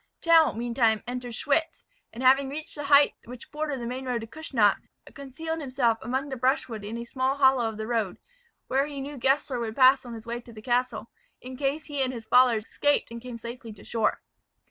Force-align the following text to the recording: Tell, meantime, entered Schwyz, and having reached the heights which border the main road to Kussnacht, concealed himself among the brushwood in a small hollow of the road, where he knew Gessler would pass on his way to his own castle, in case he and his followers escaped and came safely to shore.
Tell, 0.19 0.55
meantime, 0.55 1.03
entered 1.05 1.35
Schwyz, 1.35 1.83
and 2.11 2.23
having 2.23 2.49
reached 2.49 2.73
the 2.73 2.85
heights 2.85 3.27
which 3.27 3.51
border 3.51 3.77
the 3.77 3.85
main 3.85 4.05
road 4.05 4.21
to 4.21 4.25
Kussnacht, 4.27 4.77
concealed 5.13 5.59
himself 5.61 5.99
among 6.01 6.29
the 6.29 6.35
brushwood 6.35 6.83
in 6.83 6.97
a 6.97 7.05
small 7.05 7.37
hollow 7.37 7.69
of 7.69 7.77
the 7.77 7.85
road, 7.85 8.17
where 8.65 8.87
he 8.87 8.99
knew 8.99 9.19
Gessler 9.19 9.59
would 9.59 9.75
pass 9.75 10.03
on 10.03 10.15
his 10.15 10.25
way 10.25 10.41
to 10.41 10.51
his 10.53 10.57
own 10.57 10.63
castle, 10.63 11.11
in 11.39 11.55
case 11.55 11.85
he 11.85 12.01
and 12.01 12.11
his 12.13 12.25
followers 12.25 12.65
escaped 12.65 13.11
and 13.11 13.21
came 13.21 13.37
safely 13.37 13.71
to 13.73 13.83
shore. 13.83 14.21